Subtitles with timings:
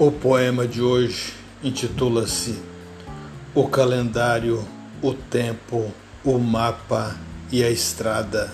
[0.00, 2.62] O poema de hoje intitula-se
[3.52, 4.64] O Calendário,
[5.02, 5.92] o Tempo,
[6.24, 7.16] o Mapa
[7.50, 8.48] e a Estrada.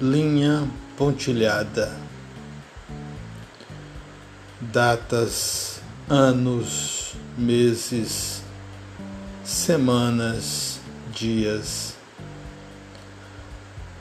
[0.00, 0.66] Linha
[0.96, 1.94] pontilhada.
[4.62, 8.42] Datas, anos, meses,
[9.44, 10.80] semanas,
[11.12, 11.96] dias.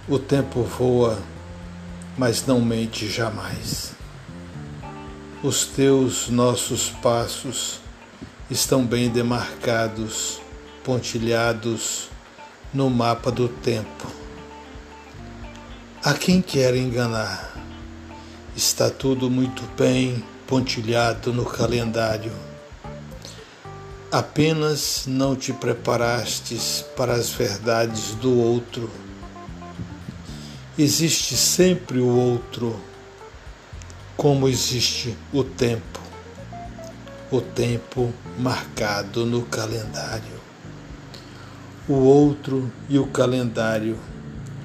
[0.07, 1.21] O tempo voa,
[2.17, 4.02] mas não mente jamais.
[5.43, 7.81] Os teus nossos passos
[8.49, 10.39] estão bem demarcados,
[10.85, 12.07] pontilhados
[12.73, 14.07] no mapa do tempo.
[16.01, 17.57] A quem quer enganar?
[18.55, 22.31] Está tudo muito bem pontilhado no calendário.
[24.09, 28.89] Apenas não te preparastes para as verdades do outro.
[30.77, 32.79] Existe sempre o outro
[34.15, 35.99] como existe o tempo,
[37.31, 40.41] o tempo marcado no calendário.
[41.87, 43.97] O outro e o calendário,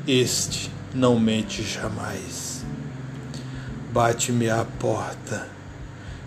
[0.07, 2.65] este não mente jamais.
[3.93, 5.49] Bate-me à porta,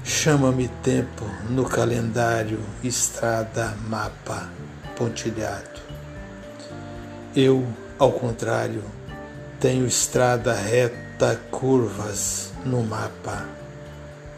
[0.03, 4.49] chama-me tempo no calendário, estrada, mapa,
[4.97, 5.79] pontilhado.
[7.35, 7.65] Eu,
[7.97, 8.83] ao contrário,
[9.59, 11.10] tenho estrada reta,
[11.51, 13.45] curvas no mapa.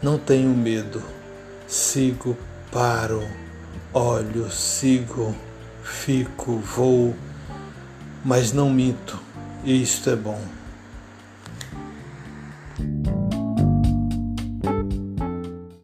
[0.02, 1.02] Não tenho medo,
[1.66, 2.36] sigo,
[2.70, 3.22] paro,
[3.92, 5.34] olho, sigo,
[5.82, 7.16] fico, vou,
[8.22, 9.18] mas não minto,
[9.64, 10.40] e isto é bom.